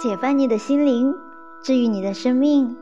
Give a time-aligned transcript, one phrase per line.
[0.00, 1.14] 解放你的心灵，
[1.62, 2.74] 治愈你的生命。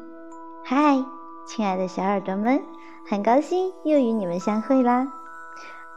[0.62, 1.04] 嗨，
[1.48, 2.62] 亲爱的小耳朵们，
[3.08, 5.08] 很高兴又与你们相会啦！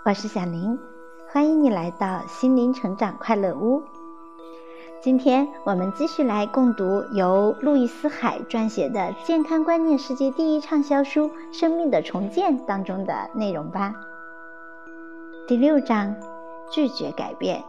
[0.04, 0.80] 我是小林，
[1.30, 3.84] 欢迎你来到心灵成长快乐屋。
[5.00, 13.94] 今天我们继续来共读由路易斯·海撰写的《健康观念世界第一畅销书·生命的重建》当中的内容吧。
[15.48, 16.16] 第六章：
[16.72, 17.64] 拒绝改变。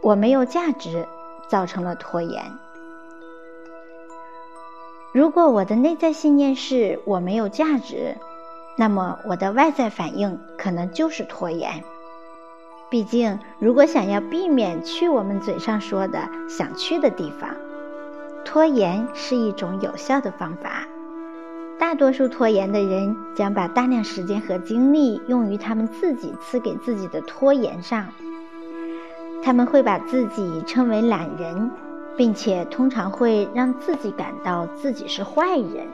[0.00, 1.08] 我没有价值。
[1.52, 2.42] 造成了拖延。
[5.12, 8.16] 如果我的内在信念是我没有价值，
[8.78, 11.84] 那么我的外在反应可能就是拖延。
[12.88, 17.50] 毕竟，如果想要避免去我们嘴上说的想去的地方，
[18.46, 20.86] 拖延是一种有效的方法。
[21.78, 28.06] 大多数拖延的人将把大量时间和精力用于他们自己赐给自己的拖延上。
[29.44, 31.70] 他们会把自己称为懒人，
[32.16, 35.88] 并且通常会让自己感到自己是坏人，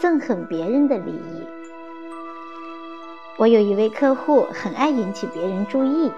[0.00, 1.46] 憎恨别人的利益。
[3.36, 6.10] 我有一位客户很爱引起别人注意，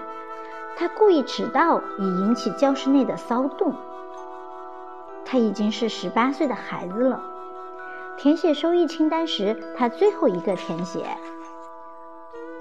[0.77, 3.75] 他故意迟到以引起教室内的骚动。
[5.25, 7.21] 他已经是十八岁的孩子了，
[8.17, 11.05] 填写收益清单时，他最后一个填写。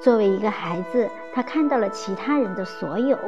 [0.00, 3.18] 作为一个孩子，他看到了其他人的所有，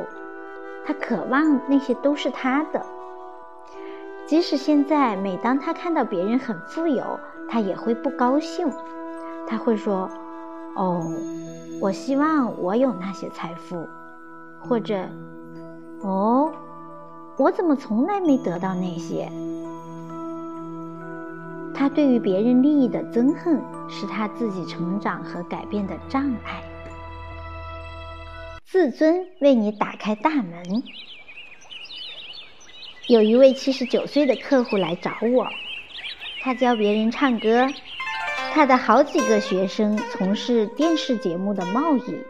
[0.87, 2.81] 他渴望那些都是他的。
[4.25, 8.73] 即使现在，每当他看到别人很富有，他也会不高兴。
[9.47, 10.09] 他会说
[10.75, 11.03] ：“哦，
[11.83, 13.87] 我希望我有那些财富。”
[14.67, 15.07] 或者
[16.01, 16.51] ：“哦，
[17.37, 19.31] 我怎么从来没得到那些？”
[21.77, 26.63] 他对于别人利益的憎恨，是他自己成长和改变的障碍。
[28.71, 30.83] 自尊为你打开大门。
[33.07, 35.49] 有一位七十九岁的客户来找我，
[36.43, 37.67] 他教别人唱歌，
[38.53, 42.23] 他的好几个学生从事电视节目的贸易，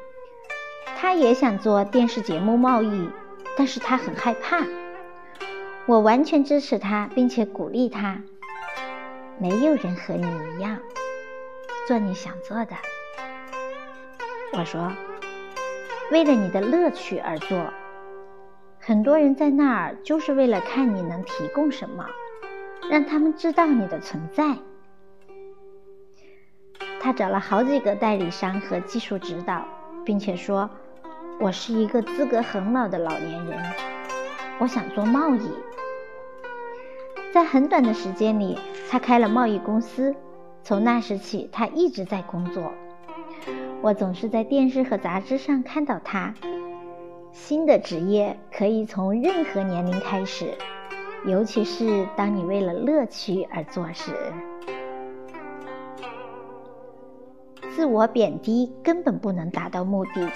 [0.97, 3.11] 他也想做电视节目贸易，
[3.57, 4.65] 但是他很害怕。
[5.87, 8.23] 我完全支持他，并且鼓励他。
[9.41, 10.25] 没有人和你
[10.57, 10.79] 一样
[11.89, 12.77] 做你想做的。
[14.53, 14.93] 我说，
[16.11, 17.73] 为了你的乐趣而做。
[18.81, 22.07] 很多人在那儿就是为了看你能提供什么，
[22.91, 24.57] 让他们知道你的存在。
[27.01, 29.67] 他找了好几个代理商和技术指导，
[30.05, 30.71] 并且说
[31.39, 33.63] ：“我是一个资格很老的老年人，
[34.59, 35.51] 我想做贸易。”
[37.31, 38.59] 在很短的时间里，
[38.91, 40.15] 他开了贸易公司。
[40.63, 42.73] 从那时起，他一直在工作。
[43.81, 46.35] 我总是在电视和杂志上看到他。
[47.33, 50.53] 新的职业可以从任何年龄开始，
[51.25, 54.13] 尤其是当你为了乐趣而做时。
[57.71, 60.29] 自我贬低根本不能达到目的。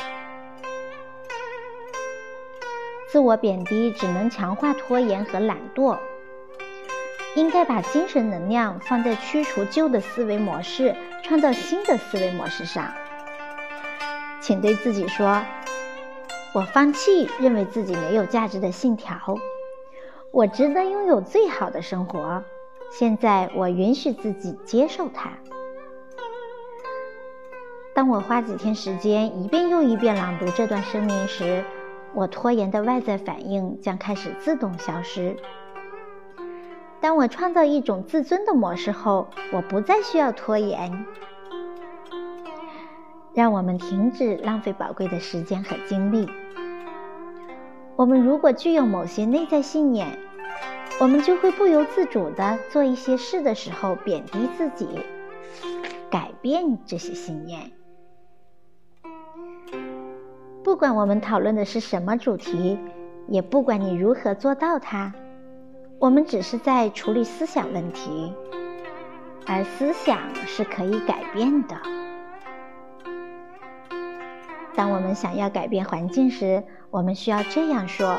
[3.08, 5.98] 自我贬低只能强化拖延和懒惰。
[7.34, 12.92] 应该把精神能量放在驱除旧的思维模式，创造新的思维模式上。
[14.42, 15.40] 请对自己说
[16.52, 19.16] ：“我放弃认为自己没有价值的信条，
[20.32, 22.42] 我值得拥有最好的生活。
[22.90, 25.30] 现在我允许自己接受它。”
[27.94, 31.62] 当我花几天时间一遍又一遍朗读这段声明时，
[32.12, 35.36] 我拖延的外在反应将开始自动消失。
[37.00, 41.06] 当我创造一种自尊的模式后，我不再需要拖延。
[43.34, 46.28] 让我们停止浪费宝贵的时间和精力。
[47.96, 50.18] 我们如果具有某些内在信念，
[51.00, 54.86] 我们就会不由自主的做一些事的时候贬低自己，
[56.10, 57.72] 改变这些信念。
[60.62, 62.78] 不管我们讨论的是什么主题，
[63.28, 65.12] 也不管你如何做到它。
[65.98, 68.32] 我们只是在处理思想问题，
[69.46, 71.76] 而思想是可以改变的。
[74.74, 78.18] 当我们想要改变环境时，我们需要这样说：“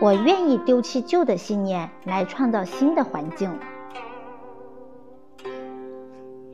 [0.00, 3.58] 我愿意丢弃旧的信念，来创造新的环境。”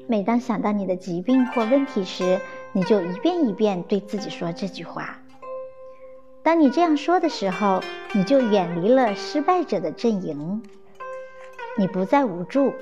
[0.07, 2.41] 每当想到你的疾病或问题时，
[2.73, 5.19] 你就一遍一遍对自己说这句话。
[6.43, 7.81] 当你这样说的时候，
[8.13, 10.63] 你就远离了失败者的阵营，
[11.79, 12.75] 你不再无助，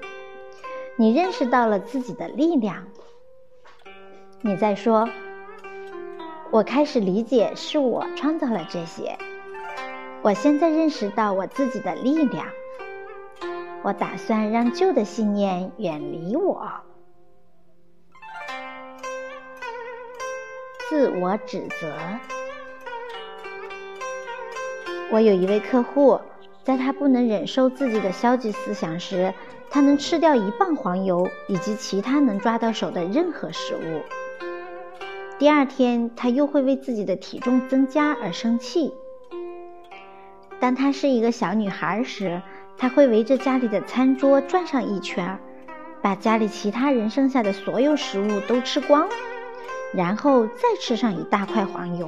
[0.96, 2.88] 你认识到了自己的力量。
[4.40, 5.08] 你在说
[6.52, 9.16] ：“我开始理解是我创造了这些。
[10.20, 12.46] 我现在认识到我自己的力量。
[13.82, 16.68] 我打算让旧的信念远离我。
[20.88, 21.94] 自我指责。
[25.12, 26.20] 我有一位客户，
[26.64, 29.32] 在他不能忍受自己的消极思想时，
[29.70, 34.02] 他能吃掉一磅黄油以及其他能抓到手的任何食物。
[35.40, 38.92] 第二天，他又会为自己的体重增加而生气。
[40.60, 42.42] 当她是一个小女孩时，
[42.76, 45.38] 她会围着家里的餐桌转上一圈，
[46.02, 49.08] 把家里其他人剩下的所有食物都吃光，
[49.94, 52.06] 然后再吃上一大块黄油。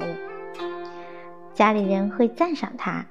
[1.55, 3.07] 家里人会赞赏她，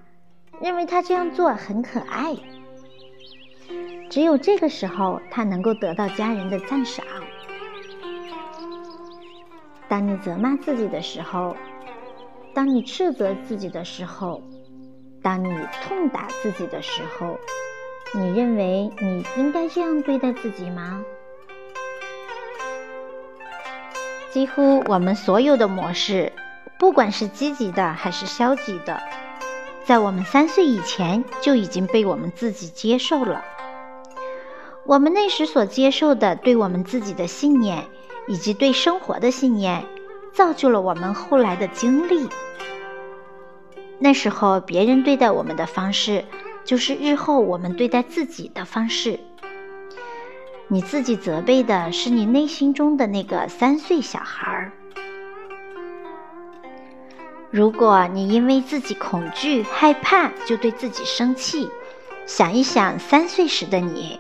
[0.61, 2.37] 认为她这样做很可爱。
[4.09, 7.05] 只有这个时候，她能够得到家人的赞赏。
[9.93, 11.55] 当你责骂自己的时候，
[12.55, 14.41] 当你斥责自己的时候。
[15.23, 15.51] 当你
[15.85, 17.39] 痛打自己的时候，
[18.15, 21.05] 你认为你应该这样对待自己吗？
[24.31, 26.33] 几乎我们所有的模式，
[26.79, 28.99] 不管是积极的还是消极的，
[29.85, 33.45] 在我们三岁以前就已经被我们自己接受了。
[34.87, 37.85] 我们那时所接受的对我们自己的信念，
[38.27, 39.85] 以及对生活的信念，
[40.33, 42.29] 造就了我们后来的经历。
[43.99, 46.25] 那时候，别人对待我们的方式，
[46.65, 49.21] 就是日后我们对待自己的方式。
[50.69, 54.73] 你自己责备的是你内心中的那个三岁小孩儿。
[57.51, 61.69] 如果你因为自己恐惧、害怕就对自己生气，
[62.25, 64.19] 想一想三岁时的你。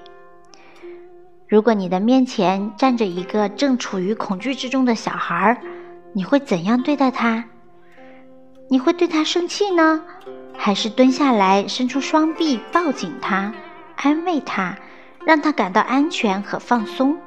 [1.53, 5.59] 如果你的面前站着一个正处于恐惧之中的小孩儿，
[6.15, 7.45] 你会怎样对待他？
[8.71, 10.03] 你会对他生气呢，
[10.57, 13.53] 还是蹲下来伸出双臂抱紧他，
[13.97, 14.79] 安慰他，
[15.27, 17.19] 让他感到安全和放松？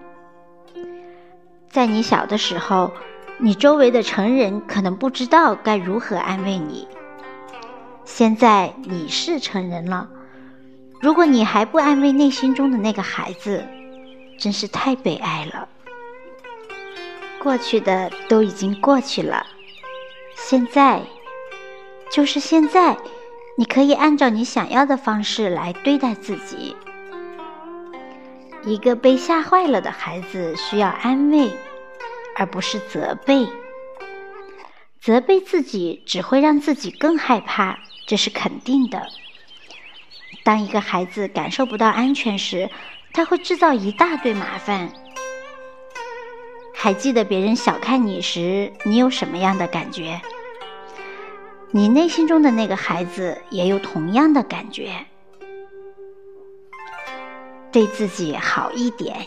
[1.69, 2.91] 在你小的时候，
[3.37, 6.87] 你周围的成人可能不知道该如何安慰你。
[8.05, 10.09] 现在你是成人了，
[10.99, 13.63] 如果你还不安慰内心中的那个孩子，
[14.37, 15.67] 真是太悲哀了。
[17.39, 19.45] 过去的都已经过去了，
[20.35, 21.01] 现在。
[22.11, 22.95] 就是现在，
[23.57, 26.75] 你可以按照你想要的方式来对待自己。
[28.63, 31.51] 一个被吓坏了的孩子需要安慰，
[32.35, 33.47] 而不是责备。
[35.01, 39.07] 责备自己只会让自己更害怕，这是肯定的。
[40.43, 42.69] 当一个孩子感受不到安全时，
[43.15, 44.91] 他会制造一大堆麻烦。
[46.73, 50.21] 还记得别人小看你时，你有什么样的感觉？
[51.71, 55.05] 你内心中的那个孩子也有同样的感觉，
[57.71, 59.25] 对自己好一点，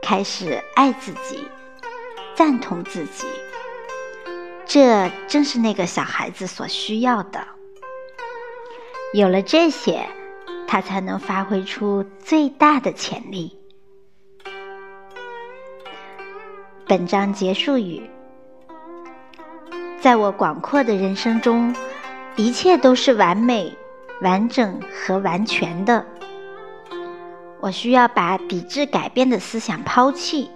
[0.00, 1.46] 开始爱自己，
[2.34, 3.26] 赞同自己，
[4.64, 7.46] 这正是那个小孩子所需要的。
[9.12, 10.06] 有了这些，
[10.68, 13.58] 他才能发挥出最大的潜力。
[16.86, 18.08] 本章结束语。
[19.98, 21.74] 在我广阔的人生中，
[22.36, 23.74] 一切都是完美、
[24.20, 26.04] 完整和完全的。
[27.60, 30.50] 我需要把抵制改变的思想抛弃，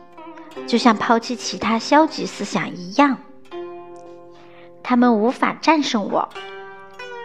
[0.66, 3.16] 就像抛弃其他消极思想一样。
[4.82, 6.28] 他们无法战胜我，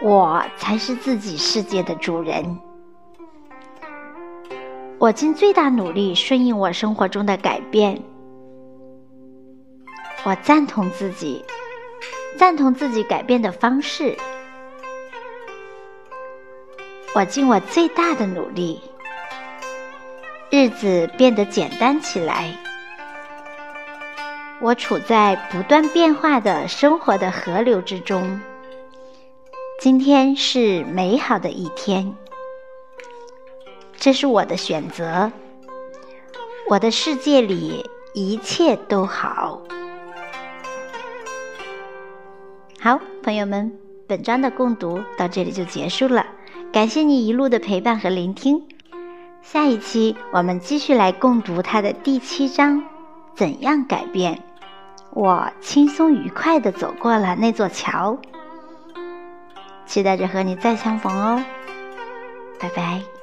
[0.02, 2.58] 我才是自己世界的主人。
[4.98, 8.02] 我尽最大努力顺应我生活中的改变。
[10.24, 11.44] 我赞同自己。
[12.36, 14.16] 赞同自己改变的方式，
[17.14, 18.80] 我尽我最大的努力，
[20.50, 22.54] 日子变得简单起来。
[24.60, 28.40] 我处在不断变化的生活的河流之中。
[29.80, 32.14] 今天是美好的一天，
[33.98, 35.30] 这是我的选择。
[36.70, 39.60] 我的世界里一切都好。
[42.80, 43.72] 好，朋友们，
[44.06, 46.26] 本章的共读到这里就结束了。
[46.72, 48.62] 感谢你一路的陪伴和聆听。
[49.42, 52.84] 下一期我们继续来共读它的第七章：
[53.34, 54.42] 怎样改变？
[55.10, 58.18] 我轻松愉快地走过了那座桥。
[59.86, 61.42] 期待着和你再相逢哦，
[62.60, 63.17] 拜拜。